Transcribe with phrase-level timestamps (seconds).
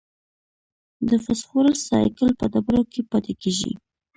[1.07, 3.71] د فوسفورس سائیکل په ډبرو کې پاتې کېږي.